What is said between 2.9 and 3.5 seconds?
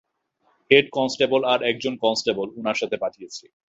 পাঠিয়েছি।